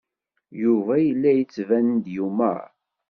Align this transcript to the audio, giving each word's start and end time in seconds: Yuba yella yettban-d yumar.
Yuba 0.61 0.93
yella 1.05 1.31
yettban-d 1.33 2.05
yumar. 2.15 2.63